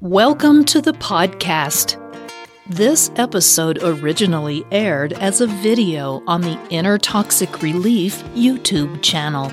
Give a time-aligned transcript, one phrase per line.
[0.00, 1.96] Welcome to the podcast.
[2.68, 9.50] This episode originally aired as a video on the Inner Toxic Relief YouTube channel.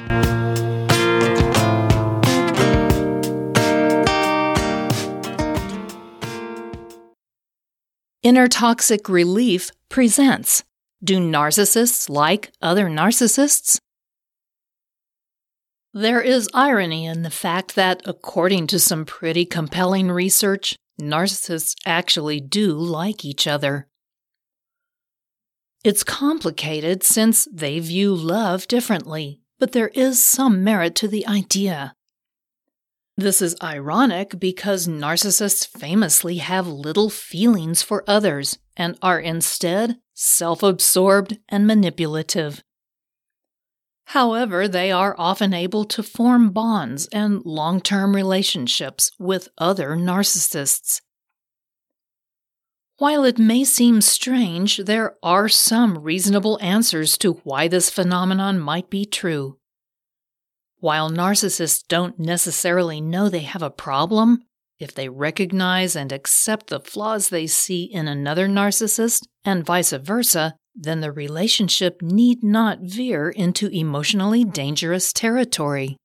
[8.22, 10.64] Inner Toxic Relief presents
[11.04, 13.80] Do Narcissists Like Other Narcissists?
[15.98, 22.42] There is irony in the fact that, according to some pretty compelling research, narcissists actually
[22.42, 23.88] do like each other.
[25.86, 31.94] It's complicated since they view love differently, but there is some merit to the idea.
[33.16, 40.62] This is ironic because narcissists famously have little feelings for others and are instead self
[40.62, 42.62] absorbed and manipulative.
[44.06, 51.02] However, they are often able to form bonds and long term relationships with other narcissists.
[52.98, 58.90] While it may seem strange, there are some reasonable answers to why this phenomenon might
[58.90, 59.58] be true.
[60.80, 64.44] While narcissists don't necessarily know they have a problem,
[64.80, 70.56] if they recognize and accept the flaws they see in another narcissist, and vice versa,
[70.76, 75.96] then the relationship need not veer into emotionally dangerous territory.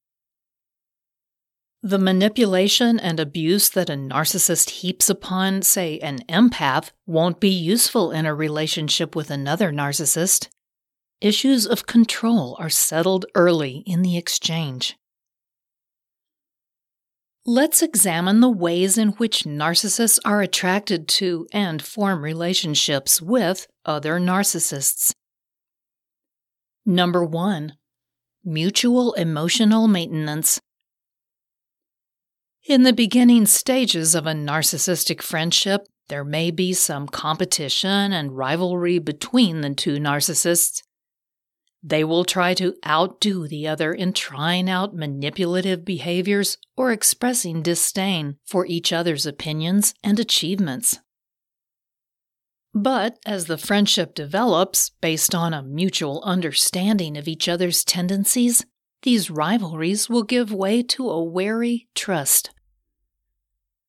[1.82, 8.12] The manipulation and abuse that a narcissist heaps upon, say, an empath, won't be useful
[8.12, 10.48] in a relationship with another narcissist.
[11.22, 14.96] Issues of control are settled early in the exchange.
[17.46, 24.20] Let's examine the ways in which narcissists are attracted to and form relationships with other
[24.20, 25.14] narcissists.
[26.84, 27.74] Number one,
[28.44, 30.60] mutual emotional maintenance.
[32.66, 38.98] In the beginning stages of a narcissistic friendship, there may be some competition and rivalry
[38.98, 40.82] between the two narcissists,
[41.82, 48.36] they will try to outdo the other in trying out manipulative behaviors or expressing disdain
[48.46, 50.98] for each other's opinions and achievements.
[52.74, 58.64] But as the friendship develops based on a mutual understanding of each other's tendencies,
[59.02, 62.50] these rivalries will give way to a wary trust.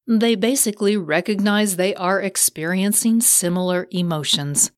[0.08, 4.72] They basically recognize they are experiencing similar emotions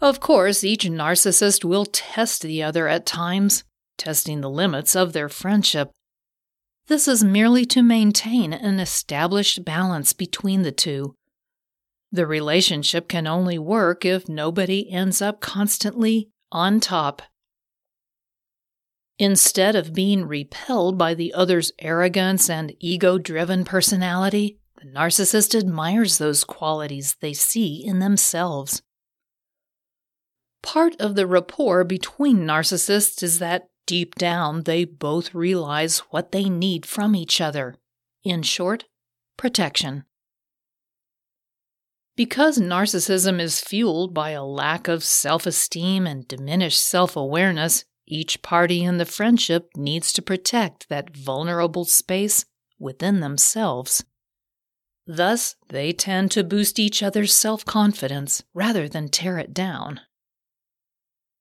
[0.00, 3.64] of course, each narcissist will test the other at times,
[3.96, 5.90] testing the limits of their friendship.
[6.86, 11.14] This is merely to maintain an established balance between the two.
[12.10, 17.20] The relationship can only work if nobody ends up constantly on top.
[19.18, 26.18] Instead of being repelled by the other's arrogance and ego driven personality, the narcissist admires
[26.18, 28.80] those qualities they see in themselves.
[30.68, 36.50] Part of the rapport between narcissists is that deep down they both realize what they
[36.50, 37.76] need from each other.
[38.22, 38.84] In short,
[39.38, 40.04] protection.
[42.16, 48.42] Because narcissism is fueled by a lack of self esteem and diminished self awareness, each
[48.42, 52.44] party in the friendship needs to protect that vulnerable space
[52.78, 54.04] within themselves.
[55.06, 60.02] Thus, they tend to boost each other's self confidence rather than tear it down.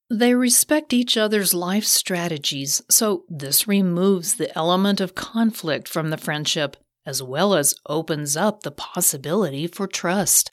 [0.09, 6.17] They respect each other's life strategies, so this removes the element of conflict from the
[6.17, 10.51] friendship, as well as opens up the possibility for trust.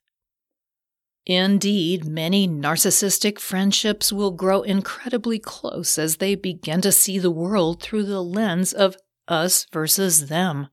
[1.27, 7.81] Indeed, many narcissistic friendships will grow incredibly close as they begin to see the world
[7.81, 8.97] through the lens of
[9.29, 10.69] us versus them.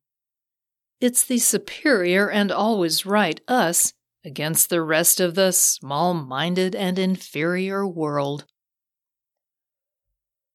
[1.00, 3.94] It's the superior and always right us
[4.24, 8.44] against the rest of the small minded and inferior world.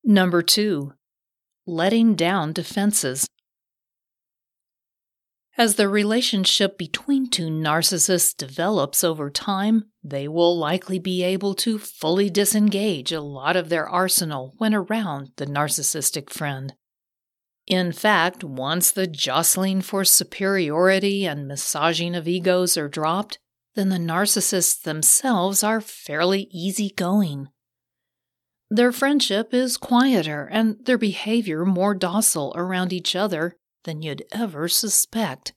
[0.10, 0.94] Number two,
[1.66, 3.28] letting down defenses.
[5.58, 11.78] As the relationship between two narcissists develops over time, they will likely be able to
[11.78, 16.74] fully disengage a lot of their arsenal when around the narcissistic friend.
[17.68, 23.40] In fact, once the jostling for superiority and massaging of egos are dropped,
[23.76, 27.50] then the narcissists themselves are fairly easygoing.
[28.70, 33.56] Their friendship is quieter and their behavior more docile around each other
[33.86, 35.54] than you'd ever suspect.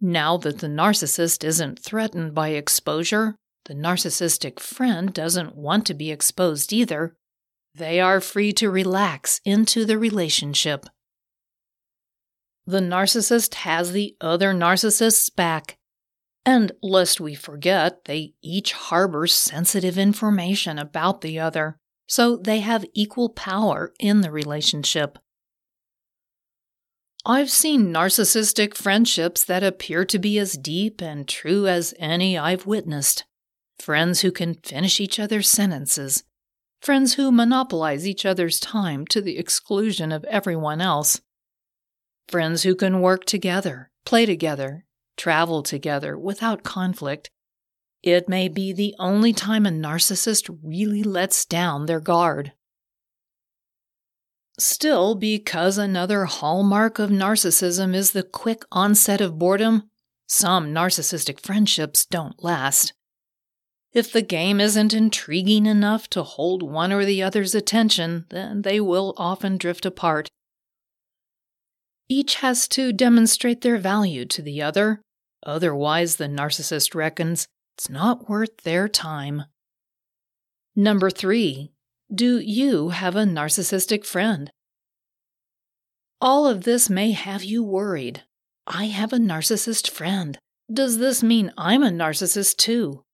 [0.00, 6.10] Now that the narcissist isn't threatened by exposure, the narcissistic friend doesn't want to be
[6.10, 7.14] exposed either.
[7.74, 10.86] They are free to relax into the relationship.
[12.68, 15.78] the narcissist has the other narcissist's back.
[16.44, 21.78] And lest we forget, they each harbor sensitive information about the other,
[22.08, 25.18] so they have equal power in the relationship.
[27.24, 32.66] I've seen narcissistic friendships that appear to be as deep and true as any I've
[32.66, 33.24] witnessed.
[33.78, 36.24] Friends who can finish each other's sentences.
[36.80, 41.20] Friends who monopolize each other's time to the exclusion of everyone else.
[42.28, 47.30] Friends who can work together, play together, travel together without conflict.
[48.02, 52.52] It may be the only time a narcissist really lets down their guard.
[54.58, 59.88] Still, because another hallmark of narcissism is the quick onset of boredom,
[60.26, 62.92] some narcissistic friendships don't last.
[63.92, 68.80] If the game isn't intriguing enough to hold one or the other's attention, then they
[68.80, 70.28] will often drift apart.
[72.08, 75.00] Each has to demonstrate their value to the other,
[75.44, 77.46] otherwise, the narcissist reckons
[77.78, 79.44] it's not worth their time.
[80.74, 81.70] Number three,
[82.12, 84.50] do you have a narcissistic friend?
[86.20, 88.24] All of this may have you worried.
[88.66, 90.36] I have a narcissist friend.
[90.68, 93.04] Does this mean I'm a narcissist too?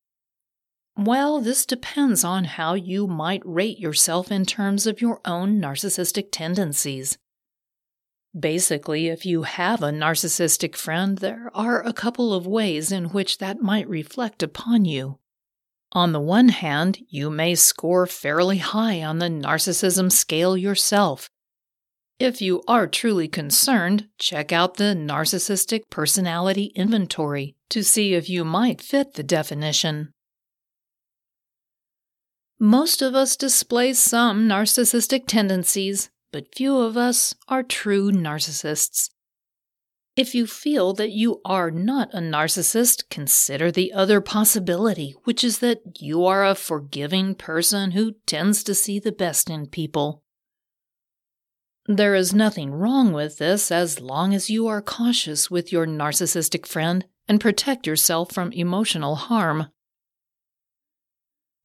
[0.96, 6.28] Well, this depends on how you might rate yourself in terms of your own narcissistic
[6.32, 7.19] tendencies.
[8.38, 13.38] Basically, if you have a narcissistic friend, there are a couple of ways in which
[13.38, 15.19] that might reflect upon you.
[15.92, 21.31] On the one hand, you may score fairly high on the narcissism scale yourself.
[22.19, 28.44] If you are truly concerned, check out the Narcissistic Personality Inventory to see if you
[28.44, 30.12] might fit the definition.
[32.58, 39.10] Most of us display some narcissistic tendencies, but few of us are true narcissists.
[40.16, 45.60] If you feel that you are not a narcissist, consider the other possibility, which is
[45.60, 50.25] that you are a forgiving person who tends to see the best in people.
[51.86, 56.66] There is nothing wrong with this as long as you are cautious with your narcissistic
[56.66, 59.69] friend and protect yourself from emotional harm.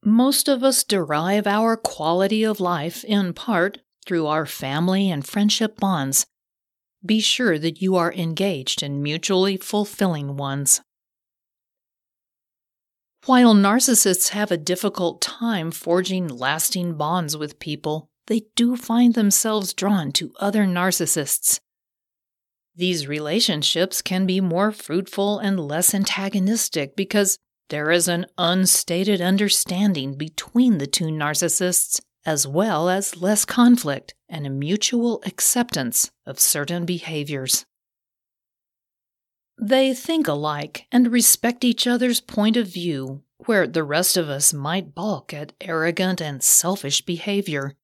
[0.06, 3.80] Most of us derive our quality of life in part
[4.10, 6.26] through our family and friendship bonds
[7.06, 10.82] be sure that you are engaged in mutually fulfilling ones.
[13.28, 19.76] While narcissists have a difficult time forging lasting bonds with people, they do find themselves
[19.76, 21.60] drawn to other narcissists.
[22.76, 27.38] These relationships can be more fruitful and less antagonistic because
[27.70, 34.45] there is an unstated understanding between the two narcissists as well as less conflict and
[34.45, 37.66] a mutual acceptance of certain behaviors.
[39.62, 44.54] They think alike and respect each other's point of view, where the rest of us
[44.54, 47.75] might balk at arrogant and selfish behavior.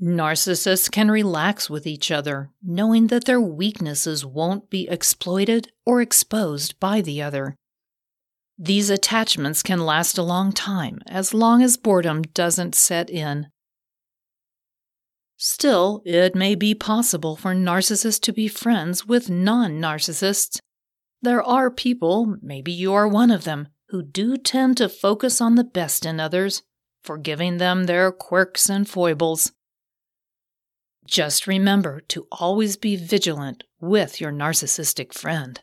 [0.00, 6.78] Narcissists can relax with each other, knowing that their weaknesses won't be exploited or exposed
[6.78, 7.56] by the other.
[8.58, 13.46] These attachments can last a long time, as long as boredom doesn't set in.
[15.36, 20.58] Still, it may be possible for narcissists to be friends with non narcissists.
[21.22, 25.54] There are people, maybe you are one of them, who do tend to focus on
[25.54, 26.62] the best in others,
[27.04, 29.52] forgiving them their quirks and foibles.
[31.06, 35.62] Just remember to always be vigilant with your narcissistic friend.